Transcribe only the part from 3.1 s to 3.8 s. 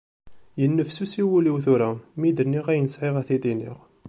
ad t-id-iniɣ.